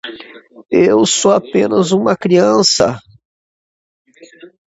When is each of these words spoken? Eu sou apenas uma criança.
Eu 0.87 1.05
sou 1.05 1.31
apenas 1.31 1.91
uma 1.91 2.17
criança. 2.17 2.99